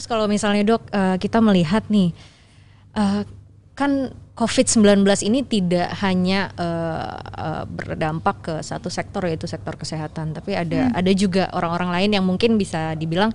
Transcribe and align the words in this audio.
Terus 0.00 0.08
kalau 0.08 0.24
misalnya 0.24 0.64
dok 0.64 0.88
uh, 0.96 1.20
kita 1.20 1.44
melihat 1.44 1.84
nih 1.92 2.16
uh, 2.96 3.20
kan 3.76 4.08
COVID-19 4.32 5.04
ini 5.28 5.44
tidak 5.44 5.92
hanya 6.00 6.48
uh, 6.56 7.20
uh, 7.20 7.64
berdampak 7.68 8.36
ke 8.40 8.54
satu 8.64 8.88
sektor 8.88 9.28
yaitu 9.28 9.44
sektor 9.44 9.76
kesehatan, 9.76 10.32
tapi 10.32 10.56
ada 10.56 10.88
hmm. 10.88 10.96
ada 10.96 11.12
juga 11.12 11.52
orang-orang 11.52 11.92
lain 11.92 12.10
yang 12.16 12.24
mungkin 12.24 12.56
bisa 12.56 12.96
dibilang 12.96 13.28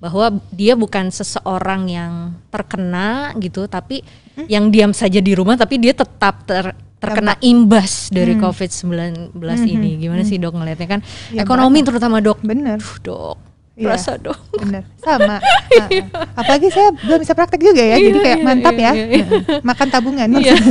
bahwa 0.00 0.40
dia 0.56 0.72
bukan 0.72 1.12
seseorang 1.12 1.92
yang 1.92 2.32
terkena 2.48 3.36
gitu, 3.36 3.68
tapi 3.68 4.00
hmm. 4.40 4.48
yang 4.48 4.72
diam 4.72 4.96
saja 4.96 5.20
di 5.20 5.36
rumah 5.36 5.60
tapi 5.60 5.76
dia 5.76 5.92
tetap 5.92 6.48
ter, 6.48 6.72
terkena 6.96 7.36
imbas 7.44 8.08
dari 8.08 8.32
hmm. 8.32 8.40
COVID-19 8.40 9.36
hmm. 9.36 9.68
ini. 9.68 10.00
Gimana 10.00 10.24
hmm. 10.24 10.30
sih 10.32 10.40
dok 10.40 10.56
ngelihatnya 10.56 10.88
kan? 10.96 11.00
Ya, 11.28 11.44
Ekonomi 11.44 11.84
bener. 11.84 11.88
terutama 11.92 12.24
dok. 12.24 12.40
Bener. 12.40 12.80
dok 13.04 13.45
Iya, 13.76 13.92
Rasa 13.92 14.16
dong. 14.16 14.40
Bener. 14.56 14.88
Sama. 15.04 15.36
Iya. 15.68 16.08
Apalagi 16.32 16.72
saya 16.72 16.96
belum 16.96 17.20
bisa 17.20 17.36
praktek 17.36 17.60
juga 17.60 17.84
ya, 17.84 18.00
iya, 18.00 18.08
jadi 18.08 18.18
kayak 18.24 18.38
iya, 18.40 18.46
mantap 18.48 18.72
iya, 18.72 18.88
ya. 18.88 18.92
Iya, 18.96 19.06
iya. 19.12 19.26
Makan 19.60 19.88
tabungan. 19.92 20.28
Iya. 20.32 20.54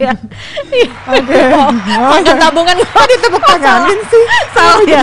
iya. 0.00 0.12
Oke. 1.12 1.40
Oh, 1.52 1.68
makan 2.08 2.36
tabungan. 2.40 2.74
Kok 2.96 3.04
ditepuk 3.04 3.42
tanganin 3.44 4.00
sih? 4.08 4.24
Salah 4.56 4.80
ya. 4.88 5.00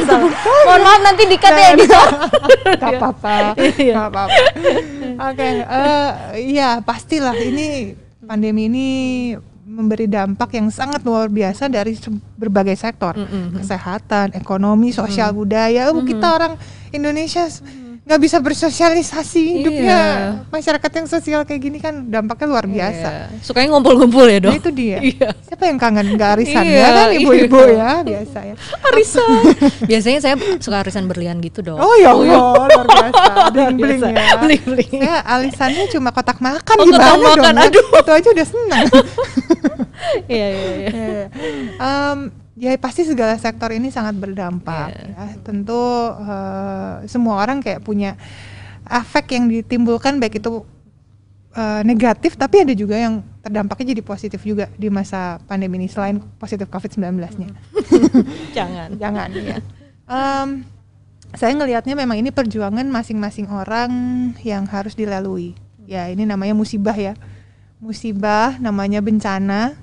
Mohon 0.66 0.82
maaf 0.82 1.02
nanti 1.06 1.24
dikat 1.30 1.54
ya 1.54 1.68
editor. 1.78 2.10
Gak 2.82 2.92
apa-apa. 2.98 3.36
Gak 3.78 4.08
apa-apa. 4.10 4.42
Oke. 5.22 5.50
Eh, 5.70 6.10
iya, 6.50 6.82
pastilah 6.82 7.38
ini 7.38 7.94
pandemi 8.26 8.66
ini 8.66 8.88
memberi 9.78 10.10
dampak 10.10 10.58
yang 10.58 10.74
sangat 10.74 11.06
luar 11.06 11.30
biasa 11.30 11.70
dari 11.70 11.94
berbagai 12.34 12.74
sektor, 12.74 13.14
mm 13.14 13.28
-hmm. 13.30 13.46
kesehatan, 13.62 14.34
ekonomi, 14.34 14.90
sosial, 14.90 15.30
mm 15.30 15.34
-hmm. 15.38 15.42
budaya. 15.46 15.82
Oh, 15.88 15.94
mm 15.94 16.00
-hmm. 16.02 16.10
kita 16.10 16.28
orang 16.34 16.54
Indonesia 16.90 17.46
mm 17.46 17.54
-hmm 17.54 17.87
nggak 18.08 18.24
bisa 18.24 18.40
bersosialisasi 18.40 19.60
hidupnya 19.60 20.00
iya. 20.00 20.48
masyarakat 20.48 20.92
yang 20.96 21.08
sosial 21.12 21.42
kayak 21.44 21.60
gini 21.60 21.78
kan 21.84 22.08
dampaknya 22.08 22.48
luar 22.48 22.64
biasa. 22.64 23.36
Iya. 23.36 23.44
Sukanya 23.44 23.76
ngumpul-ngumpul 23.76 24.24
ya 24.32 24.40
dong. 24.40 24.56
Nah, 24.56 24.62
itu 24.64 24.72
dia. 24.72 25.00
Iya. 25.08 25.36
Siapa 25.44 25.68
yang 25.68 25.76
kangen 25.76 26.16
nggak 26.16 26.30
arisan 26.40 26.64
iya, 26.64 26.80
ya 26.80 26.90
kan 26.96 27.08
ibu-ibu 27.20 27.60
iya. 27.68 27.76
ya 27.76 27.92
biasa 28.08 28.40
ya. 28.48 28.56
Arisan. 28.88 29.30
Biasanya 29.92 30.20
saya 30.24 30.36
suka 30.60 30.78
arisan 30.80 31.04
berlian 31.12 31.44
gitu 31.44 31.60
dong. 31.60 31.80
Oh 31.84 31.96
ya 32.00 32.16
Allah 32.16 32.24
oh, 32.24 32.64
iya. 32.64 32.72
luar 32.72 32.88
biasa. 32.88 33.32
Bling 33.52 33.76
bling 33.76 34.02
ya. 34.08 34.28
Bling 34.40 34.64
bling. 34.64 34.92
Saya 35.04 35.18
arisannya 35.28 35.84
cuma 35.92 36.10
kotak 36.16 36.40
makan 36.40 36.76
oh, 36.80 36.86
gimana 36.88 37.04
kotak 37.12 37.20
makan. 37.20 37.44
dong? 37.44 37.66
Aduh. 37.68 37.86
Itu 37.92 38.12
aja 38.16 38.30
udah 38.32 38.48
senang. 38.48 38.86
Iya 40.32 40.48
iya 40.48 40.72
iya. 40.80 41.26
Um, 41.82 42.47
ya 42.58 42.74
pasti 42.82 43.06
segala 43.06 43.38
sektor 43.38 43.70
ini 43.70 43.94
sangat 43.94 44.18
berdampak 44.18 44.90
yeah. 44.90 45.30
ya. 45.30 45.38
Tentu 45.46 45.78
uh, 45.78 47.06
semua 47.06 47.38
orang 47.46 47.62
kayak 47.62 47.86
punya 47.86 48.18
efek 48.90 49.38
yang 49.38 49.46
ditimbulkan 49.46 50.18
baik 50.18 50.42
itu 50.42 50.66
uh, 51.54 51.82
negatif 51.86 52.34
tapi 52.34 52.66
ada 52.66 52.74
juga 52.74 52.98
yang 52.98 53.22
terdampaknya 53.46 53.94
jadi 53.94 54.04
positif 54.04 54.42
juga 54.42 54.74
di 54.74 54.90
masa 54.90 55.38
pandemi 55.46 55.78
ini 55.78 55.88
selain 55.88 56.18
positif 56.42 56.66
COVID-19-nya. 56.68 57.50
Jangan. 58.58 58.90
Jangan 58.98 59.30
ya. 59.38 59.58
Um, 60.10 60.66
saya 61.36 61.54
ngelihatnya 61.54 61.94
memang 61.94 62.18
ini 62.18 62.34
perjuangan 62.34 62.88
masing-masing 62.90 63.52
orang 63.54 63.92
yang 64.42 64.66
harus 64.66 64.98
dilalui. 64.98 65.54
Ya, 65.88 66.08
ini 66.10 66.24
namanya 66.28 66.56
musibah 66.56 66.96
ya. 66.96 67.14
Musibah 67.78 68.58
namanya 68.58 69.04
bencana. 69.04 69.76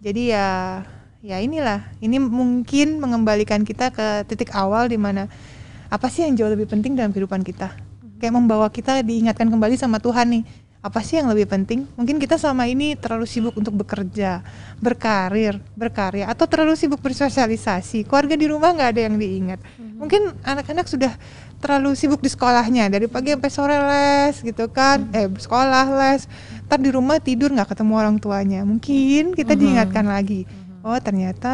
Jadi 0.00 0.32
ya 0.32 0.80
ya 1.20 1.36
inilah. 1.40 1.84
Ini 2.00 2.16
mungkin 2.20 3.00
mengembalikan 3.00 3.64
kita 3.64 3.92
ke 3.92 4.24
titik 4.28 4.52
awal 4.56 4.88
di 4.88 4.96
mana 4.96 5.28
apa 5.92 6.08
sih 6.08 6.24
yang 6.24 6.36
jauh 6.36 6.50
lebih 6.52 6.68
penting 6.68 6.96
dalam 6.96 7.12
kehidupan 7.12 7.44
kita? 7.44 7.72
Kayak 8.20 8.34
membawa 8.36 8.68
kita 8.68 9.00
diingatkan 9.00 9.48
kembali 9.48 9.76
sama 9.80 10.00
Tuhan 10.00 10.40
nih. 10.40 10.44
Apa 10.80 11.04
sih 11.04 11.20
yang 11.20 11.28
lebih 11.28 11.44
penting? 11.44 11.84
Mungkin 11.92 12.16
kita 12.16 12.40
selama 12.40 12.64
ini 12.64 12.96
terlalu 12.96 13.28
sibuk 13.28 13.52
untuk 13.52 13.76
bekerja 13.76 14.40
berkarir 14.80 15.60
berkarya 15.76 16.24
atau 16.24 16.48
terlalu 16.48 16.72
sibuk 16.72 17.04
bersosialisasi. 17.04 18.08
Keluarga 18.08 18.32
di 18.32 18.48
rumah 18.48 18.72
nggak 18.72 18.90
ada 18.96 19.02
yang 19.04 19.20
diingat. 19.20 19.60
Mm-hmm. 19.60 19.98
mungkin 20.00 20.32
anak-anak 20.40 20.88
sudah 20.88 21.12
terlalu 21.60 21.92
sibuk 21.92 22.24
di 22.24 22.32
sekolahnya. 22.32 22.88
Dari 22.88 23.12
pagi 23.12 23.36
sampai 23.36 23.50
sore 23.52 23.76
les 23.76 24.40
gitu 24.40 24.72
kan. 24.72 25.04
Mm-hmm. 25.04 25.20
eh 25.20 25.28
sekolah 25.36 25.86
les. 26.00 26.24
Ntar 26.64 26.80
di 26.80 26.90
rumah 26.96 27.20
tidur 27.20 27.52
nggak 27.52 27.76
ketemu 27.76 27.92
orang 28.00 28.16
tuanya. 28.16 28.64
Mungkin 28.64 29.36
kita 29.36 29.52
mm-hmm. 29.52 29.60
diingatkan 29.60 30.08
lagi 30.08 30.48
oh 30.80 30.98
ternyata 31.00 31.52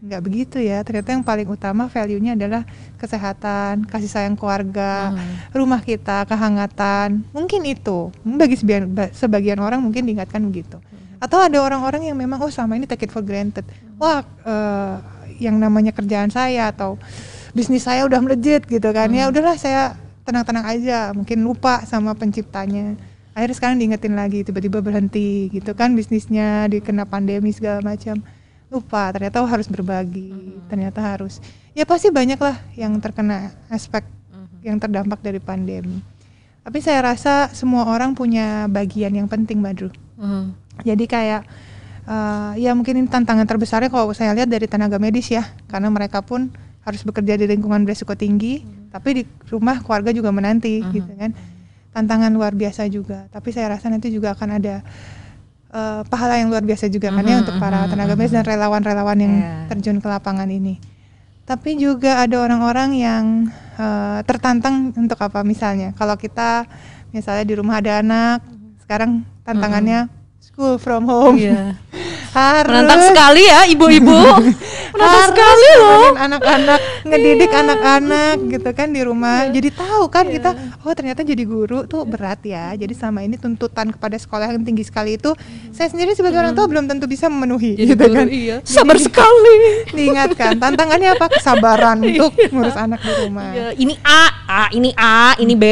nggak 0.00 0.22
begitu 0.24 0.56
ya. 0.60 0.80
Ternyata 0.84 1.12
yang 1.12 1.24
paling 1.24 1.48
utama 1.48 1.88
value-nya 1.88 2.36
adalah 2.36 2.62
kesehatan 2.96 3.84
kasih 3.88 4.10
sayang 4.10 4.36
keluarga 4.36 5.12
hmm. 5.12 5.56
rumah 5.56 5.80
kita 5.84 6.24
kehangatan. 6.24 7.24
Mungkin 7.32 7.62
itu. 7.68 8.12
Bagi 8.24 8.56
sebagian, 8.56 8.88
sebagian 9.12 9.58
orang 9.60 9.80
mungkin 9.84 10.08
diingatkan 10.08 10.40
begitu. 10.44 10.80
Hmm. 10.80 11.02
atau 11.24 11.40
ada 11.40 11.56
orang-orang 11.56 12.12
yang 12.12 12.20
memang 12.20 12.36
oh 12.44 12.52
sama 12.52 12.76
ini 12.76 12.84
take 12.84 13.08
it 13.08 13.12
for 13.12 13.24
granted. 13.24 13.64
Wah 13.96 14.20
uh, 14.44 15.00
yang 15.40 15.56
namanya 15.56 15.88
kerjaan 15.96 16.28
saya 16.28 16.68
atau 16.68 17.00
bisnis 17.56 17.88
saya 17.88 18.04
udah 18.04 18.20
melejit 18.20 18.68
gitu 18.68 18.88
kan. 18.92 19.08
Ya 19.08 19.24
hmm. 19.24 19.32
ya 19.32 19.32
udahlah 19.32 19.56
saya 19.56 19.82
tenang-tenang 20.28 20.66
aja. 20.68 20.98
Mungkin 21.16 21.40
lupa 21.40 21.80
sama 21.88 22.12
penciptanya. 22.12 22.96
Akhirnya 23.34 23.56
sekarang 23.56 23.76
diingetin 23.80 24.14
lagi 24.14 24.46
tiba-tiba 24.46 24.78
berhenti 24.78 25.50
gitu 25.50 25.74
kan 25.74 25.96
bisnisnya 25.98 26.70
dikena 26.70 27.02
pandemi 27.02 27.50
segala 27.50 27.82
macam 27.82 28.22
lupa 28.74 29.14
ternyata 29.14 29.38
oh, 29.38 29.46
harus 29.46 29.70
berbagi 29.70 30.34
mm-hmm. 30.34 30.66
ternyata 30.66 30.98
harus 30.98 31.38
ya 31.78 31.86
pasti 31.86 32.10
banyak 32.10 32.36
lah 32.42 32.58
yang 32.74 32.98
terkena 32.98 33.54
aspek 33.70 34.02
mm-hmm. 34.02 34.58
yang 34.66 34.76
terdampak 34.82 35.22
dari 35.22 35.38
pandemi 35.38 36.02
tapi 36.66 36.82
saya 36.82 37.06
rasa 37.06 37.54
semua 37.54 37.86
orang 37.86 38.18
punya 38.18 38.66
bagian 38.66 39.14
yang 39.14 39.30
penting 39.30 39.62
Badru 39.62 39.94
mm-hmm. 40.18 40.44
jadi 40.82 41.04
kayak 41.06 41.42
uh, 42.10 42.52
ya 42.58 42.74
mungkin 42.74 43.06
ini 43.06 43.08
tantangan 43.08 43.46
terbesarnya 43.46 43.94
kalau 43.94 44.10
saya 44.10 44.34
lihat 44.34 44.50
dari 44.50 44.66
tenaga 44.66 44.98
medis 44.98 45.30
ya 45.30 45.46
karena 45.70 45.86
mereka 45.94 46.18
pun 46.18 46.50
harus 46.82 47.00
bekerja 47.06 47.38
di 47.38 47.46
lingkungan 47.46 47.86
beresiko 47.86 48.18
tinggi 48.18 48.66
mm-hmm. 48.66 48.90
tapi 48.90 49.08
di 49.14 49.22
rumah 49.46 49.78
keluarga 49.78 50.10
juga 50.10 50.34
menanti 50.34 50.82
mm-hmm. 50.82 50.94
gitu 50.98 51.12
kan 51.14 51.30
tantangan 51.94 52.34
luar 52.34 52.58
biasa 52.58 52.90
juga 52.90 53.30
tapi 53.30 53.54
saya 53.54 53.78
rasa 53.78 53.86
nanti 53.86 54.10
juga 54.10 54.34
akan 54.34 54.58
ada 54.58 54.82
uh, 55.74 56.06
pahala 56.06 56.38
yang 56.38 56.48
luar 56.54 56.62
biasa 56.62 56.86
juga 56.86 57.10
mm 57.10 57.18
-hmm, 57.18 57.26
kan 57.26 57.32
ya 57.34 57.36
untuk 57.42 57.56
para 57.58 57.78
tenaga 57.90 58.14
medis 58.14 58.32
dan 58.32 58.46
relawan-relawan 58.46 59.18
yang 59.18 59.34
yeah. 59.42 59.66
terjun 59.66 59.98
ke 59.98 60.06
lapangan 60.06 60.46
ini. 60.46 60.78
Tapi 61.44 61.76
juga 61.76 62.24
ada 62.24 62.40
orang-orang 62.40 62.90
yang 62.96 63.24
uh, 63.76 64.22
tertantang 64.24 64.94
untuk 64.96 65.20
apa 65.20 65.44
misalnya 65.44 65.92
kalau 65.98 66.16
kita 66.16 66.64
misalnya 67.12 67.44
di 67.44 67.54
rumah 67.58 67.82
ada 67.82 68.00
anak, 68.00 68.46
sekarang 68.86 69.26
tantangannya 69.42 70.06
mm 70.06 70.10
-hmm 70.10 70.22
school 70.54 70.78
from 70.78 71.08
home. 71.10 71.34
Iya. 71.34 71.74
Harus 72.38 72.70
menantang 72.70 73.02
sekali 73.10 73.42
ya 73.42 73.66
ibu-ibu. 73.66 74.14
menantang 74.94 75.26
sekali 75.34 75.68
loh. 75.82 76.14
Anak-anak 76.14 76.80
ngedidik 77.04 77.50
iya. 77.52 77.60
anak-anak 77.60 78.36
gitu 78.48 78.70
kan 78.72 78.88
di 78.90 79.00
rumah. 79.04 79.48
Iya. 79.48 79.60
Jadi 79.60 79.68
tahu 79.76 80.04
kan 80.08 80.24
iya. 80.28 80.34
kita 80.40 80.50
oh 80.84 80.94
ternyata 80.96 81.20
jadi 81.22 81.44
guru 81.44 81.84
tuh 81.84 82.02
berat 82.08 82.40
ya. 82.42 82.72
Jadi 82.74 82.92
selama 82.96 83.20
ini 83.22 83.36
tuntutan 83.36 83.92
kepada 83.92 84.16
sekolah 84.16 84.50
yang 84.50 84.64
tinggi 84.64 84.84
sekali 84.84 85.20
itu 85.20 85.32
hmm. 85.32 85.72
saya 85.76 85.92
sendiri 85.92 86.16
sebagai 86.16 86.40
hmm. 86.40 86.44
orang 86.48 86.54
tua 86.56 86.66
belum 86.66 86.84
tentu 86.88 87.04
bisa 87.04 87.28
memenuhi 87.28 87.76
jadi 87.76 87.92
gitu 87.94 88.04
guru, 88.08 88.16
kan. 88.16 88.26
Iya. 88.28 88.56
Sabar 88.64 88.96
jadi, 88.96 89.04
sekali. 89.06 89.56
Diingatkan 89.92 90.50
tantangannya 90.58 91.08
apa? 91.14 91.26
Kesabaran 91.30 91.98
iya. 92.04 92.24
untuk 92.24 92.32
ngurus 92.50 92.76
anak 92.76 93.00
di 93.04 93.12
rumah. 93.24 93.50
Iya. 93.52 93.68
Ini 93.76 93.94
A, 94.00 94.22
A, 94.44 94.68
ini 94.76 94.92
A, 94.96 95.34
ini 95.40 95.54
B. 95.56 95.64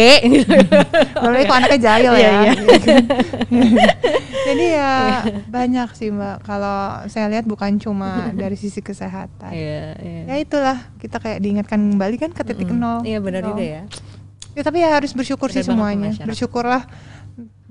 Lalu 1.23 1.45
kok 1.45 1.57
anaknya 1.57 1.81
jahil 1.81 2.13
ya. 2.17 2.33
Iya. 2.43 2.53
jadi 4.43 4.65
ya 4.75 4.93
banyak 5.49 5.89
sih 5.95 6.11
mbak 6.11 6.43
kalau 6.45 7.07
saya 7.09 7.31
lihat 7.31 7.47
bukan 7.47 7.79
cuma 7.79 8.31
dari 8.35 8.59
sisi 8.59 8.83
kesehatan 8.83 9.53
yeah, 9.55 9.95
yeah. 9.99 10.25
ya 10.29 10.37
itulah 10.43 10.79
kita 10.99 11.23
kayak 11.23 11.39
diingatkan 11.43 11.79
kembali 11.79 12.17
kan 12.19 12.31
ke 12.35 12.43
titik 12.43 12.71
mm 12.71 12.77
-hmm. 12.77 12.83
nol 12.83 12.99
iya 13.07 13.19
benar 13.23 13.43
juga 13.47 13.63
ya 13.63 13.83
ya 14.53 14.63
tapi 14.63 14.85
ya 14.85 14.93
harus 14.93 15.15
bersyukur 15.17 15.49
sih 15.49 15.65
semuanya 15.65 16.13
bersyukurlah 16.23 16.85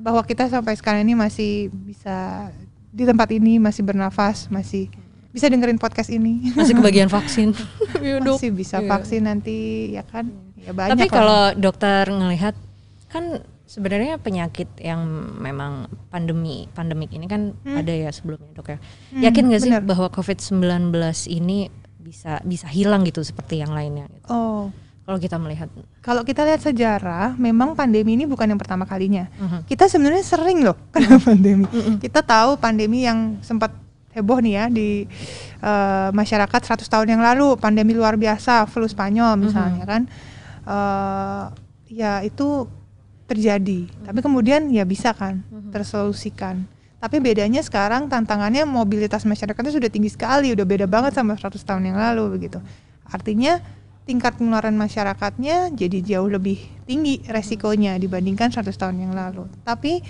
bahwa 0.01 0.25
kita 0.25 0.49
sampai 0.49 0.73
sekarang 0.73 1.05
ini 1.05 1.13
masih 1.13 1.69
bisa 1.69 2.49
di 2.91 3.05
tempat 3.05 3.29
ini 3.29 3.61
masih 3.61 3.85
bernafas 3.85 4.49
masih 4.49 4.89
bisa 5.31 5.47
dengerin 5.47 5.79
podcast 5.79 6.11
ini 6.11 6.51
masih 6.57 6.75
kebagian 6.75 7.07
vaksin 7.15 7.55
masih 8.01 8.51
bisa 8.51 8.81
yeah. 8.81 8.89
vaksin 8.89 9.21
nanti 9.29 9.91
ya 9.95 10.03
kan 10.03 10.27
ya 10.61 10.71
banyak 10.71 10.93
tapi 10.97 11.05
kalau 11.09 11.53
dokter 11.57 12.05
ngelihat 12.09 12.55
kan 13.11 13.43
sebenarnya 13.71 14.19
penyakit 14.19 14.67
yang 14.83 14.99
memang 15.39 15.87
pandemi 16.11 16.67
pandemik 16.75 17.15
ini 17.15 17.23
kan 17.23 17.55
hmm. 17.55 17.79
ada 17.79 17.93
ya 17.95 18.11
sebelumnya 18.11 18.51
dok 18.51 18.67
ya 18.67 18.77
hmm, 18.77 19.21
yakin 19.23 19.43
nggak 19.47 19.61
sih 19.63 19.71
bahwa 19.79 20.07
covid 20.11 20.43
19 20.43 20.91
ini 21.31 21.71
bisa 21.95 22.43
bisa 22.43 22.67
hilang 22.67 23.07
gitu 23.07 23.23
seperti 23.23 23.63
yang 23.63 23.71
lainnya 23.71 24.11
gitu. 24.11 24.27
oh 24.27 24.67
kalau 25.07 25.17
kita 25.23 25.39
melihat 25.39 25.71
kalau 26.03 26.27
kita 26.27 26.43
lihat 26.43 26.59
sejarah 26.59 27.39
memang 27.39 27.71
pandemi 27.71 28.19
ini 28.19 28.27
bukan 28.27 28.51
yang 28.51 28.59
pertama 28.59 28.83
kalinya 28.83 29.31
uh 29.39 29.47
hmm. 29.47 29.61
kita 29.71 29.87
sebenarnya 29.87 30.23
sering 30.27 30.67
loh 30.67 30.75
kena 30.93 31.15
pandemi 31.23 31.63
uh 31.63 31.71
-huh. 31.71 31.95
kita 32.03 32.19
tahu 32.19 32.59
pandemi 32.59 33.07
yang 33.07 33.39
sempat 33.39 33.71
heboh 34.11 34.43
nih 34.43 34.53
ya 34.59 34.65
di 34.67 35.07
uh, 35.63 36.11
masyarakat 36.11 36.75
100 36.75 36.83
tahun 36.83 37.07
yang 37.07 37.23
lalu 37.23 37.55
pandemi 37.55 37.95
luar 37.95 38.19
biasa 38.19 38.67
flu 38.67 38.83
Spanyol 38.83 39.39
misalnya 39.39 39.79
uh 39.79 39.87
-huh. 39.87 39.91
kan 39.95 40.01
uh, 40.65 41.53
ya 41.87 42.21
itu 42.25 42.67
terjadi. 43.31 43.87
Tapi 44.03 44.19
kemudian 44.19 44.67
ya 44.71 44.83
bisa 44.83 45.15
kan 45.15 45.45
tersolusikan. 45.71 46.67
Tapi 47.01 47.17
bedanya 47.17 47.65
sekarang 47.65 48.11
tantangannya 48.11 48.61
mobilitas 48.67 49.25
masyarakatnya 49.25 49.73
sudah 49.73 49.89
tinggi 49.89 50.13
sekali, 50.13 50.53
udah 50.53 50.65
beda 50.67 50.85
banget 50.85 51.17
sama 51.17 51.33
100 51.33 51.57
tahun 51.65 51.83
yang 51.89 51.97
lalu 51.97 52.37
begitu. 52.37 52.61
Artinya 53.09 53.57
tingkat 54.05 54.37
penularan 54.37 54.77
masyarakatnya 54.77 55.73
jadi 55.73 55.97
jauh 56.03 56.29
lebih 56.29 56.61
tinggi 56.85 57.25
resikonya 57.25 57.97
dibandingkan 57.97 58.53
100 58.53 58.69
tahun 58.77 59.09
yang 59.09 59.13
lalu. 59.17 59.49
Tapi 59.65 60.03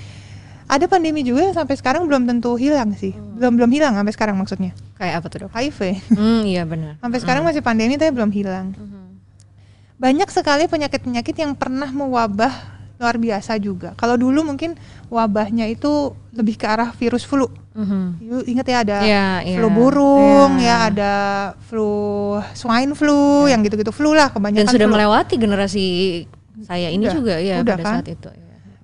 ada 0.72 0.88
pandemi 0.88 1.24
juga 1.24 1.48
yang 1.48 1.56
sampai 1.56 1.76
sekarang 1.80 2.08
belum 2.08 2.28
tentu 2.28 2.56
hilang 2.60 2.92
sih. 2.96 3.16
Belum 3.16 3.56
belum 3.56 3.72
hilang 3.72 3.96
sampai 3.96 4.14
sekarang 4.16 4.36
maksudnya. 4.36 4.72
Kayak 5.00 5.24
apa 5.24 5.28
tuh 5.28 5.38
dok? 5.48 5.52
HIV. 5.52 5.80
Hmm, 6.16 6.42
iya 6.48 6.64
benar. 6.68 7.00
Sampai 7.00 7.20
sekarang 7.24 7.44
masih 7.48 7.64
pandemi 7.64 7.96
tapi 7.96 8.12
belum 8.12 8.32
hilang. 8.36 8.76
Banyak 10.02 10.34
sekali 10.34 10.66
penyakit-penyakit 10.66 11.36
yang 11.38 11.54
pernah 11.54 11.86
mewabah 11.88 12.50
luar 12.98 13.18
biasa 13.18 13.58
juga. 13.58 13.94
Kalau 13.94 14.18
dulu 14.18 14.42
mungkin 14.42 14.74
wabahnya 15.10 15.66
itu 15.66 16.10
lebih 16.34 16.58
ke 16.58 16.66
arah 16.66 16.90
virus 16.92 17.22
flu. 17.22 17.50
Mhm. 17.74 18.06
You 18.20 18.38
ingat 18.46 18.66
ya 18.66 18.78
ada 18.82 18.98
Iya, 19.00 19.28
iya. 19.44 19.58
flu 19.58 19.68
burung, 19.70 20.58
Iya. 20.58 20.66
ya 20.66 20.76
ada 20.90 21.14
flu 21.66 21.94
swine 22.54 22.94
flu, 22.94 23.46
yang 23.46 23.62
gitu-gitu 23.62 23.90
flu 23.90 24.12
lah 24.12 24.30
Dan 24.30 24.36
kebanyakan. 24.38 24.74
sudah 24.74 24.86
flu. 24.86 24.94
melewati 24.94 25.36
generasi 25.38 25.86
saya 26.62 26.90
ini 26.90 27.06
Udah, 27.06 27.14
juga 27.16 27.36
ya 27.38 27.62
udah 27.62 27.74
pada 27.74 27.84
kan? 27.84 27.94
saat 28.02 28.08
itu. 28.10 28.30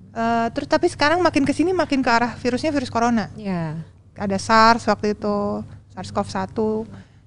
Eh, 0.08 0.46
terus 0.50 0.66
tapi 0.66 0.86
sekarang 0.86 1.18
makin 1.18 1.42
ke 1.42 1.52
sini 1.52 1.70
makin 1.70 2.02
ke 2.02 2.10
arah 2.10 2.34
virusnya 2.34 2.70
virus 2.70 2.90
corona. 2.90 3.30
Ya. 3.34 3.78
Ada 4.14 4.34
SARS 4.34 4.82
waktu 4.86 5.14
itu, 5.14 5.62
SARS-CoV-1, 5.94 6.58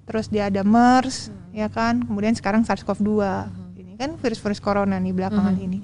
terus 0.03 0.27
dia 0.27 0.47
ada 0.47 0.59
MERS, 0.59 1.31
ya 1.51 1.67
kan. 1.67 2.03
Kemudian 2.03 2.35
sekarang 2.35 2.67
SARS-CoV-2. 2.67 3.47
Ini 3.47 3.60
kan 4.01 4.17
virus-virus 4.17 4.57
corona 4.57 4.97
nih 4.97 5.13
belakangan 5.13 5.53
ini. 5.61 5.79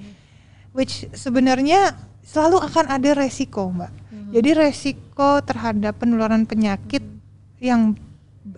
Which 0.74 1.06
sebenarnya 1.14 1.94
selalu 2.26 2.58
akan 2.66 2.86
ada 2.90 3.10
resiko, 3.14 3.70
Mbak. 3.70 3.92
Jadi 4.34 4.50
resiko 4.52 5.40
terhadap 5.40 5.96
penularan 5.96 6.44
penyakit 6.44 7.00
yang 7.62 7.96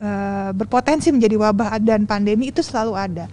eh, 0.01 0.51
berpotensi 0.51 1.15
menjadi 1.15 1.37
wabah 1.39 1.79
dan 1.79 2.09
pandemi 2.09 2.51
itu 2.51 2.65
selalu 2.65 2.93
ada. 2.99 3.27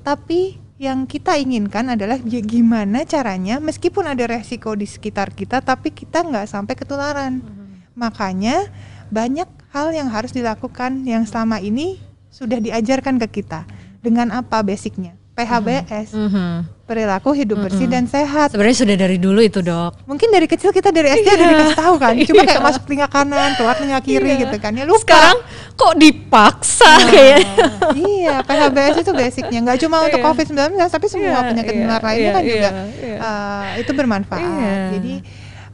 Tapi 0.00 0.56
yang 0.80 1.04
kita 1.04 1.36
inginkan 1.36 1.92
adalah 1.92 2.16
ya 2.24 2.40
gimana 2.40 3.04
caranya 3.04 3.60
meskipun 3.60 4.08
ada 4.08 4.24
resiko 4.24 4.72
di 4.72 4.88
sekitar 4.88 5.28
kita 5.36 5.60
tapi 5.60 5.92
kita 5.92 6.24
nggak 6.24 6.48
sampai 6.48 6.72
ketularan. 6.72 7.44
Makanya 7.92 8.72
banyak 9.12 9.44
hal 9.76 9.92
yang 9.92 10.08
harus 10.08 10.32
dilakukan 10.32 11.04
yang 11.04 11.28
selama 11.28 11.60
ini 11.60 12.00
sudah 12.32 12.56
diajarkan 12.56 13.20
ke 13.26 13.44
kita. 13.44 13.68
Dengan 14.00 14.32
apa 14.32 14.64
basicnya? 14.64 15.19
PHBS, 15.40 16.08
Mhm. 16.12 16.48
perilaku 16.84 17.32
hidup 17.32 17.62
bersih 17.62 17.86
dan 17.86 18.04
sehat. 18.04 18.52
Sebenarnya 18.52 18.76
sudah 18.76 18.96
dari 18.98 19.16
dulu 19.16 19.40
itu 19.40 19.60
dok. 19.60 20.04
Mungkin 20.04 20.28
dari 20.28 20.44
kecil 20.44 20.68
kita 20.68 20.90
dari 20.90 21.08
SD 21.10 21.28
udah 21.30 21.46
dikasih 21.48 21.78
tahu 21.78 21.94
kan. 21.96 22.12
Cuma 22.28 22.42
kayak 22.42 22.60
masuk 22.60 22.82
telinga 22.84 23.06
kanan, 23.06 23.50
keluar 23.54 23.74
telinga 23.74 24.00
kiri 24.00 24.26
Iya. 24.28 24.42
gitu 24.42 24.56
kan. 24.58 24.72
Ya 24.74 24.84
lupa. 24.84 25.00
Sekarang 25.00 25.38
kok 25.72 25.94
dipaksa 25.96 26.92
kayaknya. 27.06 27.46
iya, 28.12 28.34
PHBS 28.42 28.96
itu 29.00 29.12
basicnya 29.12 29.58
nggak 29.62 29.78
cuma 29.80 29.96
untuk 30.04 30.20
Iya. 30.20 30.26
COVID-19 30.28 30.60
tapi 30.86 31.06
semua 31.06 31.30
Iya, 31.30 31.48
penyakit 31.48 31.72
iya, 31.72 31.80
menular 31.80 32.02
lainnya 32.02 32.20
iya, 32.20 32.34
kan 32.34 32.42
juga 32.44 32.58
iya, 32.60 32.84
iya. 33.00 33.18
uh, 33.18 33.64
itu 33.78 33.90
bermanfaat. 33.94 34.42
Iya. 34.44 34.74
Jadi 34.92 35.14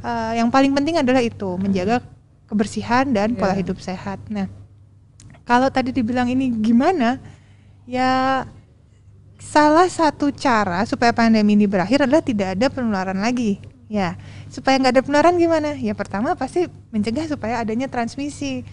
uh, 0.01 0.33
yang 0.37 0.49
paling 0.49 0.73
penting 0.73 0.95
adalah 0.97 1.21
itu 1.21 1.49
menjaga 1.59 1.97
kebersihan 2.47 3.11
dan 3.11 3.35
pola 3.35 3.51
Iya. 3.51 3.67
hidup 3.67 3.81
sehat. 3.81 4.23
Nah, 4.31 4.47
kalau 5.43 5.67
tadi 5.67 5.91
dibilang 5.91 6.29
ini 6.29 6.53
gimana? 6.53 7.19
Ya 7.87 8.43
salah 9.47 9.87
satu 9.87 10.35
cara 10.35 10.83
supaya 10.85 11.15
pandemi 11.15 11.55
ini 11.55 11.71
berakhir 11.71 12.03
adalah 12.03 12.21
tidak 12.21 12.59
ada 12.59 12.67
penularan 12.67 13.17
lagi. 13.17 13.63
Ya, 13.87 14.19
supaya 14.51 14.83
nggak 14.83 14.99
ada 14.99 15.03
penularan 15.07 15.39
gimana? 15.39 15.79
Ya 15.79 15.95
pertama 15.95 16.35
pasti 16.35 16.67
mencegah 16.91 17.31
supaya 17.31 17.63
adanya 17.63 17.87
transmisi. 17.87 18.67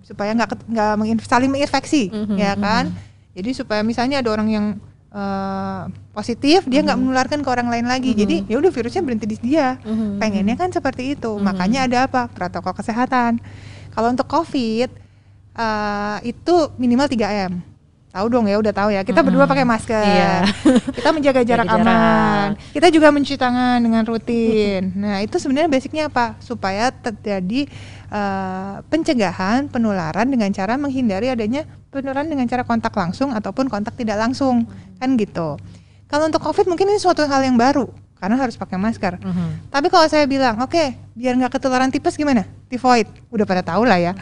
Supaya 0.00 0.32
nggak 0.32 0.68
nggak 0.68 0.92
menginf- 0.96 1.28
saling 1.28 1.52
menginfeksi 1.52 2.08
Mhm, 2.08 2.36
ya 2.36 2.56
kan? 2.56 2.88
Jadi 3.36 3.50
supaya 3.52 3.84
misalnya 3.84 4.24
ada 4.24 4.32
orang 4.32 4.48
yang 4.48 4.66
eh, 5.14 5.82
positif 6.10 6.64
dia 6.64 6.80
nggak 6.80 6.96
menularkan 6.96 7.44
ke 7.44 7.48
orang 7.48 7.68
lain 7.68 7.84
lagi. 7.84 8.16
Jadi 8.16 8.48
ya 8.48 8.56
udah 8.56 8.72
virusnya 8.72 9.04
berhenti 9.04 9.28
di 9.28 9.38
dia. 9.38 9.76
Mhm. 9.84 10.16
pengennya 10.18 10.56
kan 10.56 10.72
seperti 10.72 11.12
itu. 11.12 11.30
Makanya 11.38 11.84
ada 11.84 11.98
apa? 12.08 12.26
Protokol 12.26 12.72
kesehatan. 12.72 13.38
Kalau 13.92 14.08
untuk 14.10 14.26
covid 14.26 14.88
eh, 15.54 16.18
itu 16.24 16.54
minimal 16.74 17.06
3 17.06 17.28
m 17.46 17.73
tahu 18.14 18.26
dong 18.30 18.46
ya 18.46 18.56
udah 18.62 18.70
tahu 18.70 18.94
ya. 18.94 19.02
Kita 19.02 19.26
berdua 19.26 19.50
pakai 19.50 19.66
masker. 19.66 20.06
Iya. 20.06 20.46
kita 21.02 21.10
menjaga 21.10 21.42
jarak 21.42 21.66
aman. 21.66 22.54
Kita 22.70 22.86
juga 22.94 23.10
mencuci 23.10 23.34
tangan 23.34 23.82
dengan 23.82 24.06
rutin. 24.06 24.94
Nah 24.94 25.18
itu 25.18 25.34
sebenarnya 25.42 25.66
basicnya 25.66 26.06
apa? 26.06 26.38
Supaya 26.38 26.94
terjadi 26.94 27.66
eh, 28.14 28.74
pencegahan 28.86 29.66
penularan 29.66 30.30
dengan 30.30 30.46
cara 30.54 30.78
menghindari 30.78 31.26
adanya 31.34 31.66
penularan 31.90 32.30
dengan 32.30 32.46
cara 32.46 32.62
kontak 32.62 32.94
langsung 32.94 33.34
ataupun 33.34 33.66
kontak 33.66 33.98
tidak 33.98 34.22
langsung. 34.22 34.70
Kan 35.02 35.18
gitu. 35.18 35.58
Kalau 36.06 36.30
untuk 36.30 36.38
covid 36.38 36.70
mungkin 36.70 36.94
ini 36.94 37.02
suatu 37.02 37.26
hal 37.26 37.42
yang 37.42 37.58
baru 37.58 37.90
karena 38.14 38.38
harus 38.38 38.54
pakai 38.54 38.78
masker. 38.78 39.20
Mhm. 39.20 39.68
tapi 39.68 39.92
kalau 39.92 40.08
saya 40.08 40.24
bilang 40.24 40.56
oke 40.62 40.96
biar 41.12 41.34
nggak 41.34 41.58
ketularan 41.58 41.90
tipes 41.90 42.14
gimana? 42.14 42.46
Tifoid. 42.70 43.10
Udah 43.34 43.42
pada 43.42 43.66
tahu 43.66 43.82
lah 43.82 43.98
ya 43.98 44.14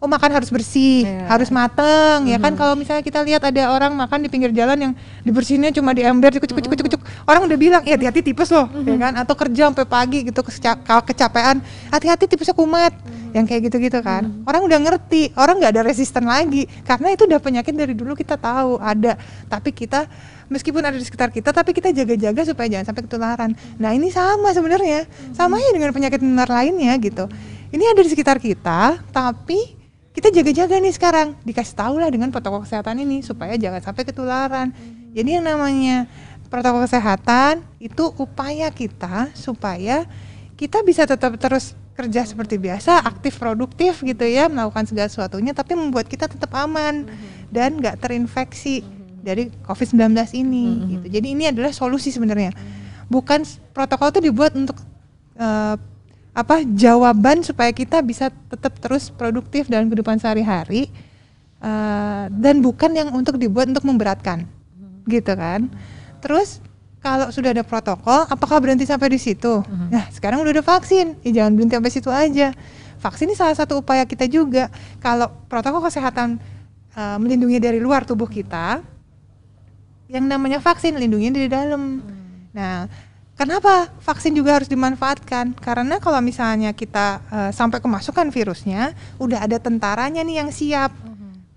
oh 0.00 0.08
makan 0.08 0.32
harus 0.32 0.48
bersih, 0.48 1.04
Iya. 1.04 1.28
harus 1.28 1.52
mateng, 1.52 2.24
ya 2.24 2.40
kan 2.40 2.56
kalau 2.56 2.72
misalnya 2.72 3.04
kita 3.04 3.20
lihat 3.20 3.44
ada 3.44 3.68
orang 3.68 3.92
makan 3.92 4.24
di 4.24 4.32
pinggir 4.32 4.48
jalan 4.48 4.76
yang 4.80 4.92
dibersihinnya 5.28 5.76
cuma 5.76 5.92
di 5.92 6.00
ember, 6.00 6.32
cuk 6.32 6.48
cuk 6.48 6.56
cuk 6.56 6.72
cuk 6.72 6.88
cuk, 6.96 7.02
orang 7.28 7.44
udah 7.44 7.58
bilang 7.60 7.82
ya 7.84 8.00
hati-hati 8.00 8.24
tipes 8.24 8.48
loh, 8.48 8.64
ya 8.80 8.96
kan? 8.96 9.12
Atau 9.20 9.36
kerja 9.36 9.68
sampai 9.68 9.84
pagi 9.84 10.24
gitu 10.24 10.40
kecapean, 10.40 11.60
hati-hati 11.92 12.24
tipesnya 12.24 12.56
kumat, 12.56 12.96
yang 13.36 13.44
kayak 13.44 13.68
gitu-gitu 13.68 14.00
kan. 14.00 14.24
Orang 14.48 14.64
udah 14.64 14.80
ngerti, 14.80 15.36
orang 15.36 15.60
nggak 15.60 15.72
ada 15.76 15.82
resisten 15.84 16.24
lagi, 16.24 16.64
karena 16.88 17.12
itu 17.12 17.28
udah 17.28 17.36
penyakit 17.36 17.76
dari 17.76 17.92
dulu 17.92 18.16
kita 18.16 18.40
tahu 18.40 18.80
ada, 18.80 19.20
tapi 19.52 19.68
kita 19.68 20.08
meskipun 20.48 20.80
ada 20.80 20.96
di 20.96 21.04
sekitar 21.04 21.28
kita, 21.28 21.52
tapi 21.52 21.76
kita 21.76 21.92
jaga-jaga 21.92 22.42
supaya 22.48 22.66
jangan 22.72 22.88
sampai 22.88 23.04
ketularan. 23.04 23.50
Nah 23.76 23.92
ini 23.92 24.08
sama 24.08 24.48
sebenarnya, 24.50 25.04
sama 25.36 25.60
aja 25.60 25.76
dengan 25.76 25.92
penyakit 25.92 26.24
menular 26.24 26.48
lainnya 26.48 26.96
gitu. 26.98 27.28
Ini 27.70 27.84
ada 27.94 28.00
di 28.02 28.10
sekitar 28.10 28.42
kita, 28.42 28.98
tapi 29.14 29.78
kita 30.10 30.28
jaga-jaga 30.34 30.74
nih 30.82 30.94
sekarang. 30.94 31.28
Dikasih 31.46 31.74
tahu 31.78 32.02
lah 32.02 32.10
dengan 32.10 32.34
protokol 32.34 32.66
kesehatan 32.66 32.98
ini 33.02 33.22
supaya 33.22 33.54
jangan 33.54 33.80
sampai 33.82 34.02
ketularan. 34.02 34.74
Jadi 35.14 35.38
yang 35.38 35.46
namanya 35.46 36.10
protokol 36.50 36.82
kesehatan 36.86 37.62
itu 37.78 38.10
upaya 38.18 38.70
kita 38.74 39.30
supaya 39.38 40.06
kita 40.58 40.82
bisa 40.82 41.06
tetap 41.06 41.38
terus 41.38 41.78
kerja 41.94 42.26
seperti 42.26 42.56
biasa 42.56 43.06
aktif 43.06 43.36
produktif 43.36 44.00
gitu 44.00 44.24
ya 44.24 44.48
melakukan 44.48 44.88
segala 44.88 45.08
sesuatunya 45.12 45.52
tapi 45.52 45.76
membuat 45.76 46.08
kita 46.08 46.26
tetap 46.26 46.48
aman 46.56 47.04
dan 47.52 47.76
nggak 47.76 48.00
terinfeksi 48.00 48.80
dari 49.20 49.52
COVID-19 49.68 50.16
ini 50.32 50.66
gitu. 50.96 51.06
Jadi 51.12 51.28
ini 51.36 51.44
adalah 51.52 51.70
solusi 51.70 52.08
sebenarnya. 52.08 52.56
Bukan 53.06 53.44
protokol 53.76 54.10
itu 54.16 54.20
dibuat 54.32 54.56
untuk 54.56 54.80
eh, 55.36 55.76
apa 56.40 56.64
jawaban 56.64 57.44
supaya 57.44 57.68
kita 57.70 58.00
bisa 58.00 58.32
tetap 58.48 58.80
terus 58.80 59.12
produktif 59.12 59.68
dalam 59.68 59.92
kehidupan 59.92 60.16
sehari-hari 60.16 60.88
eh, 61.60 62.24
dan 62.32 62.64
bukan 62.64 62.96
yang 62.96 63.12
untuk 63.12 63.36
dibuat 63.36 63.68
untuk 63.68 63.84
memberatkan 63.84 64.48
gitu 65.04 65.36
kan? 65.36 65.68
Terus 66.24 66.64
kalau 67.00 67.28
sudah 67.28 67.52
ada 67.52 67.64
protokol 67.64 68.24
apakah 68.28 68.56
berhenti 68.60 68.88
sampai 68.88 69.12
di 69.12 69.20
situ? 69.20 69.60
Nah 69.92 70.08
sekarang 70.08 70.40
udah 70.40 70.52
ada 70.56 70.64
vaksin. 70.64 71.20
Ya 71.20 71.44
jangan 71.44 71.52
berhenti 71.56 71.74
sampai 71.76 71.92
situ 71.92 72.10
aja. 72.12 72.56
Vaksin 73.00 73.32
ini 73.32 73.36
salah 73.36 73.56
satu 73.56 73.80
upaya 73.80 74.04
kita 74.04 74.28
juga. 74.28 74.68
Kalau 75.00 75.28
protokol 75.48 75.84
kesehatan 75.84 76.40
eh, 76.96 77.16
melindungi 77.20 77.60
dari 77.60 77.80
luar 77.80 78.08
tubuh 78.08 78.28
kita 78.28 78.80
yang 80.10 80.26
namanya 80.26 80.58
vaksin 80.58 80.98
lindungi 80.98 81.30
dari 81.30 81.48
dalam. 81.48 82.02
Nah, 82.50 82.90
kenapa 83.40 83.88
vaksin 84.04 84.36
juga 84.36 84.60
harus 84.60 84.68
dimanfaatkan? 84.68 85.56
Karena 85.56 85.96
kalau 85.96 86.20
misalnya 86.20 86.76
kita 86.76 87.24
eh, 87.32 87.50
sampai 87.56 87.80
kemasukan 87.80 88.28
virusnya, 88.28 88.92
udah 89.16 89.40
ada 89.40 89.56
tentaranya 89.56 90.20
nih 90.20 90.44
yang 90.44 90.52
siap 90.52 90.92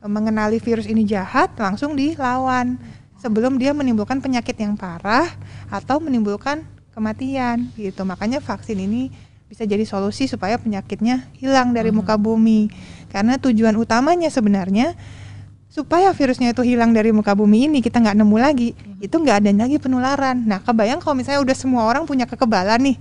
mengenali 0.03 0.59
virus 0.59 0.87
ini 0.87 1.07
jahat, 1.07 1.55
langsung 1.55 1.95
dilawan 1.95 2.75
sebelum 3.19 3.55
dia 3.55 3.71
menimbulkan 3.71 4.19
penyakit 4.19 4.59
yang 4.59 4.75
parah 4.75 5.31
atau 5.71 6.03
menimbulkan 6.03 6.63
kematian 6.91 7.71
gitu. 7.79 8.03
Makanya 8.03 8.43
vaksin 8.43 8.83
ini 8.83 9.07
bisa 9.47 9.63
jadi 9.63 9.87
solusi 9.87 10.27
supaya 10.27 10.59
penyakitnya 10.59 11.31
hilang 11.39 11.71
dari 11.71 11.95
muka 11.95 12.19
bumi. 12.19 12.67
Karena 13.07 13.39
tujuan 13.39 13.79
utamanya 13.79 14.27
sebenarnya 14.27 14.91
supaya 15.73 16.13
virusnya 16.13 16.53
itu 16.53 16.61
hilang 16.61 16.93
dari 16.93 17.09
muka 17.09 17.33
bumi 17.33 17.65
ini 17.65 17.81
kita 17.81 17.97
nggak 17.97 18.13
nemu 18.21 18.37
lagi. 18.37 18.77
Itu 19.01 19.17
nggak 19.17 19.41
ada 19.41 19.49
lagi 19.49 19.81
penularan. 19.81 20.45
Nah 20.45 20.61
kebayang 20.61 21.01
kalau 21.01 21.17
misalnya 21.17 21.41
udah 21.41 21.57
semua 21.57 21.89
orang 21.89 22.05
punya 22.05 22.29
kekebalan 22.29 22.93
nih 22.93 22.97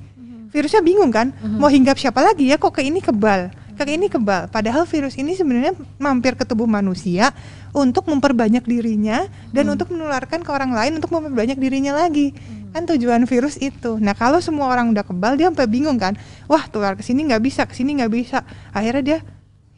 virusnya 0.48 0.80
bingung 0.80 1.12
kan? 1.12 1.36
Mau 1.60 1.68
hinggap 1.68 2.00
siapa 2.00 2.24
lagi 2.24 2.48
ya? 2.48 2.56
Kok 2.56 2.80
ke 2.80 2.80
ini 2.80 3.04
kebal? 3.04 3.52
Ke 3.76 3.88
ini 3.88 4.08
kebal. 4.08 4.48
Padahal 4.52 4.88
virus 4.88 5.16
ini 5.20 5.36
sebenarnya 5.36 5.76
mampir 6.00 6.32
ke 6.32 6.44
tubuh 6.48 6.68
manusia 6.68 7.32
untuk 7.76 8.08
memperbanyak 8.08 8.64
dirinya 8.64 9.28
dan 9.52 9.68
untuk 9.68 9.92
menularkan 9.92 10.44
ke 10.44 10.50
orang 10.52 10.76
lain 10.76 10.96
untuk 10.96 11.12
memperbanyak 11.12 11.60
dirinya 11.60 11.92
lagi. 11.96 12.36
Kan 12.72 12.88
tujuan 12.88 13.28
virus 13.28 13.60
itu. 13.60 14.00
Nah 14.00 14.16
kalau 14.16 14.40
semua 14.40 14.72
orang 14.72 14.92
udah 14.92 15.04
kebal 15.04 15.36
dia 15.36 15.52
sampai 15.52 15.68
bingung 15.68 16.00
kan. 16.00 16.16
Wah 16.48 16.64
tular 16.68 16.96
ke 16.96 17.04
sini 17.04 17.28
nggak 17.28 17.42
bisa, 17.44 17.68
ke 17.68 17.76
sini 17.76 18.00
nggak 18.00 18.12
bisa. 18.12 18.44
Akhirnya 18.76 19.02
dia 19.04 19.18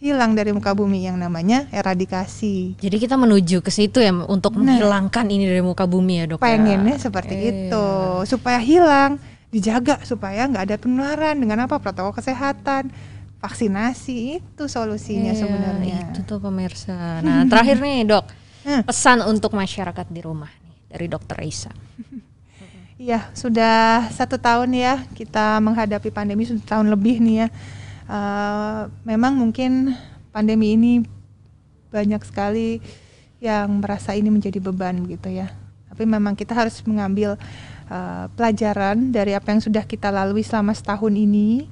hilang 0.05 0.37
dari 0.37 0.53
muka 0.53 0.77
bumi 0.77 1.09
yang 1.09 1.17
namanya 1.17 1.65
eradikasi. 1.73 2.77
Jadi 2.77 2.97
kita 3.01 3.17
menuju 3.17 3.65
ke 3.65 3.73
situ 3.73 3.99
ya 3.99 4.13
untuk 4.13 4.53
Nah. 4.53 4.77
menghilangkan 4.77 5.25
ini 5.27 5.49
dari 5.49 5.65
muka 5.65 5.89
bumi 5.89 6.21
ya 6.21 6.25
dok. 6.29 6.39
ya? 6.39 6.45
Pengennya 6.45 7.01
seperti 7.01 7.33
Iya. 7.33 7.49
itu 7.49 7.87
supaya 8.29 8.61
hilang, 8.61 9.17
dijaga 9.49 10.05
supaya 10.05 10.45
nggak 10.45 10.63
ada 10.63 10.77
penularan 10.77 11.41
dengan 11.41 11.65
apa 11.65 11.81
protokol 11.81 12.13
kesehatan, 12.13 12.93
vaksinasi 13.41 14.45
itu 14.45 14.65
solusinya 14.67 15.33
Iya, 15.33 15.41
sebenarnya. 15.41 15.99
Itu 16.13 16.21
tuh 16.23 16.37
pemirsa. 16.39 17.25
Nah 17.25 17.49
terakhir 17.49 17.81
nih 17.81 18.05
dok, 18.05 18.25
Hmm. 18.61 18.85
pesan 18.85 19.25
untuk 19.25 19.53
masyarakat 19.53 20.05
di 20.07 20.21
rumah 20.21 20.53
nih 20.53 20.77
dari 20.91 21.07
dokter 21.09 21.41
Raisa. 21.41 21.73
Iya, 22.95 23.27
sudah 23.35 24.07
satu 24.09 24.39
tahun 24.39 24.71
ya 24.71 25.03
kita 25.13 25.59
menghadapi 25.59 26.09
pandemi 26.09 26.47
sudah 26.47 26.63
tahun 26.63 26.89
lebih 26.89 27.19
nih 27.19 27.37
ya. 27.43 27.49
Eh, 28.05 28.83
memang 29.09 29.33
mungkin 29.33 29.97
pandemi 30.29 30.77
ini 30.77 30.93
banyak 31.89 32.21
sekali 32.29 32.85
yang 33.41 33.81
merasa 33.81 34.13
ini 34.13 34.29
menjadi 34.29 34.61
beban 34.61 35.09
gitu 35.09 35.33
ya. 35.33 35.49
Tapi 35.89 36.05
memang 36.05 36.37
kita 36.37 36.53
harus 36.53 36.85
mengambil 36.85 37.41
eh, 37.89 38.25
pelajaran 38.37 39.09
dari 39.09 39.33
apa 39.33 39.57
yang 39.57 39.63
sudah 39.65 39.89
kita 39.89 40.13
lalui 40.13 40.45
selama 40.45 40.77
setahun 40.77 41.17
ini. 41.17 41.65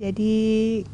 Jadi 0.00 0.36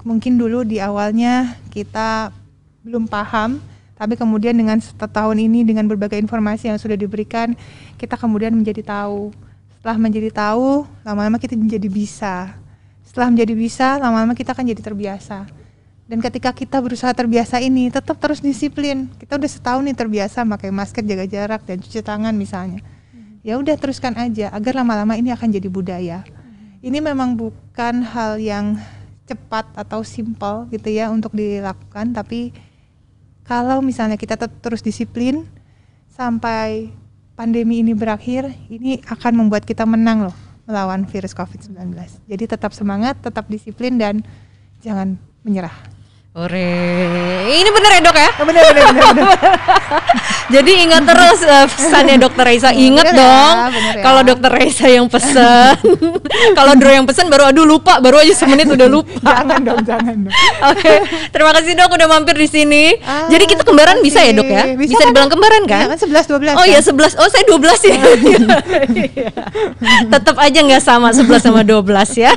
mungkin 0.03 0.35
dulu 0.39 0.67
di 0.67 0.83
awalnya 0.83 1.55
kita 1.71 2.35
belum 2.83 3.07
paham, 3.07 3.63
tapi 3.95 4.19
kemudian 4.19 4.55
dengan 4.55 4.83
setahun 4.83 5.39
ini 5.39 5.63
dengan 5.63 5.87
berbagai 5.87 6.19
informasi 6.19 6.71
yang 6.71 6.79
sudah 6.79 6.99
diberikan, 6.99 7.55
kita 7.99 8.19
kemudian 8.19 8.55
menjadi 8.55 8.83
tahu. 8.83 9.31
Setelah 9.79 9.99
menjadi 9.99 10.31
tahu, 10.35 10.83
lama-lama 11.07 11.39
kita 11.39 11.55
menjadi 11.55 11.87
bisa. 11.87 12.59
Setelah 13.17 13.33
menjadi 13.33 13.57
bisa, 13.57 13.97
lama-lama 13.97 14.37
kita 14.37 14.53
akan 14.53 14.77
jadi 14.77 14.93
terbiasa. 14.93 15.49
Dan 16.05 16.21
ketika 16.21 16.53
kita 16.53 16.77
berusaha 16.85 17.09
terbiasa 17.17 17.65
ini, 17.65 17.89
tetap 17.89 18.21
terus 18.21 18.45
disiplin. 18.45 19.09
Kita 19.17 19.41
udah 19.41 19.49
setahun 19.49 19.89
nih 19.89 19.97
terbiasa 19.97 20.45
pakai 20.45 20.69
masker, 20.69 21.01
jaga 21.01 21.25
jarak 21.25 21.65
dan 21.65 21.81
cuci 21.81 22.05
tangan 22.05 22.37
misalnya. 22.37 22.85
Ya 23.41 23.57
udah 23.57 23.73
teruskan 23.81 24.13
aja 24.21 24.53
agar 24.53 24.85
lama-lama 24.85 25.17
ini 25.17 25.33
akan 25.33 25.49
jadi 25.49 25.65
budaya. 25.65 26.29
Ini 26.85 27.01
memang 27.01 27.41
bukan 27.41 28.05
hal 28.05 28.37
yang 28.37 28.77
cepat 29.25 29.65
atau 29.73 30.05
simpel 30.05 30.69
gitu 30.69 30.93
ya 30.93 31.09
untuk 31.09 31.33
dilakukan, 31.33 32.13
tapi 32.13 32.53
kalau 33.49 33.81
misalnya 33.81 34.21
kita 34.21 34.37
tetap 34.37 34.61
terus 34.61 34.85
disiplin 34.85 35.49
sampai 36.13 36.93
pandemi 37.33 37.81
ini 37.81 37.97
berakhir, 37.97 38.53
ini 38.69 39.01
akan 39.09 39.41
membuat 39.41 39.65
kita 39.65 39.89
menang 39.89 40.29
loh 40.29 40.46
melawan 40.67 41.07
virus 41.07 41.33
COVID-19. 41.33 41.95
Jadi 42.27 42.45
tetap 42.45 42.75
semangat, 42.75 43.23
tetap 43.23 43.47
disiplin 43.47 43.97
dan 43.97 44.21
jangan 44.83 45.17
menyerah. 45.47 45.96
Ore, 46.37 46.69
ini 47.49 47.71
bener 47.73 47.91
ya 47.97 48.01
dok 48.05 48.17
ya? 48.21 48.29
benar 48.45 48.63
benar 48.69 48.85
benar. 48.93 49.25
Jadi 50.55 50.85
ingat 50.85 51.09
terus 51.09 51.41
eh, 51.41 51.65
pesannya 51.65 52.21
dokter 52.21 52.45
Raisa. 52.45 52.77
Ingat 52.77 53.09
Bener 53.09 53.17
ya, 53.17 53.25
dong, 53.25 53.57
bener 53.73 53.95
ya. 53.97 54.03
kalau 54.05 54.21
dokter 54.21 54.51
Raisa 54.53 54.85
yang 54.85 55.09
pesen, 55.09 55.75
kalau 56.59 56.73
Dro 56.77 56.93
yang 56.93 57.09
pesen 57.09 57.33
baru 57.33 57.49
aduh 57.49 57.65
lupa, 57.65 58.05
baru 58.05 58.21
aja 58.21 58.37
semenit 58.37 58.69
udah 58.69 58.85
lupa. 58.85 59.17
jangan 59.33 59.65
dong, 59.65 59.81
jangan 59.89 60.17
dong. 60.29 60.35
Oke, 60.77 60.93
terima 61.33 61.51
kasih 61.57 61.73
dok 61.73 61.91
udah 61.97 62.07
mampir 62.13 62.37
di 62.37 62.49
sini. 62.53 62.85
Ah, 63.01 63.33
Jadi 63.33 63.45
kita 63.57 63.65
kembaran 63.65 64.05
bisa 64.05 64.21
ya 64.21 64.37
dok 64.37 64.45
ya? 64.45 64.77
makasih. 64.77 64.93
Bisa, 64.93 65.03
dibilang 65.09 65.33
kembaran 65.33 65.63
kan? 65.65 65.89
Iya 65.89 65.97
kan 65.97 65.99
11 66.05 66.53
12 66.53 66.61
Oh 66.61 66.67
iya 66.69 66.81
11. 66.85 67.17
Oh 67.17 67.29
saya 67.33 67.45
12 67.49 67.65
ya. 67.89 67.97
Iya. 68.93 69.29
Tetap 70.13 70.37
aja 70.37 70.59
nggak 70.61 70.83
sama 70.85 71.17
11 71.17 71.41
sama 71.41 71.65
12 71.65 71.81
ya. 72.21 72.37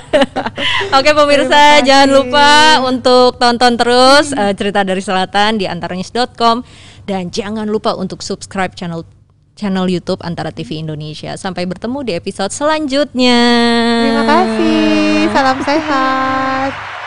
Oke 0.95 1.11
pemirsa 1.11 1.83
Terima 1.83 1.85
jangan 1.85 2.07
lupa 2.09 2.49
untuk 2.87 3.35
tonton 3.35 3.75
terus 3.75 3.88
eh, 4.35 4.53
cerita 4.53 4.85
dari 4.85 5.01
selatan 5.01 5.57
di 5.57 5.65
antaranyus.com 5.65 6.61
dan 7.09 7.33
jangan 7.33 7.65
lupa 7.65 7.97
untuk 7.97 8.21
subscribe 8.21 8.77
channel 8.77 9.07
channel 9.59 9.91
YouTube 9.91 10.23
Antara 10.23 10.55
TV 10.55 10.79
Indonesia. 10.79 11.35
Sampai 11.35 11.67
bertemu 11.67 11.99
di 12.07 12.11
episode 12.15 12.55
selanjutnya. 12.55 13.39
Terima 14.07 14.23
kasih. 14.23 15.27
Salam 15.35 15.57
sehat. 15.67 16.98